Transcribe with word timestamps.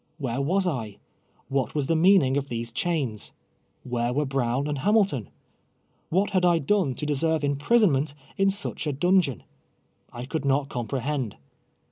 "Whei'e 0.19 0.43
was 0.43 0.65
1^ 0.65 0.97
AVhat 1.51 1.75
was 1.75 1.85
the 1.85 1.95
meaning 1.95 2.35
of 2.35 2.47
these 2.49 2.71
chains:! 2.71 3.33
AVhoi'e 3.87 4.15
were 4.15 4.25
Brov. 4.25 4.61
n 4.61 4.67
and 4.69 4.77
Hamilton:? 4.79 5.29
What 6.09 6.31
luid 6.33 6.43
I 6.43 6.57
do!ie 6.57 6.95
to 6.95 7.05
deserve 7.05 7.43
im|)risonmcnt 7.43 8.15
in 8.35 8.49
such 8.49 8.87
a 8.87 8.93
(hm 8.93 8.97
geon 9.21 9.41
i 10.11 10.21
I 10.21 10.25
could 10.25 10.43
not 10.43 10.69
compi'eliend. 10.69 11.33